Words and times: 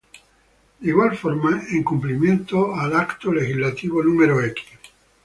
De 0.79 0.89
igual 0.89 1.15
forma, 1.15 1.61
en 1.69 1.83
cumplimiento 1.83 2.73
del 2.75 2.91
el 2.93 2.97
Acto 2.99 3.31
Legislativo 3.31 4.01
No. 4.03 4.41